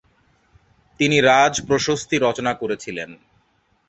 [0.99, 3.09] তিনি রাজপ্রশস্তি রচনা করেছিলেন।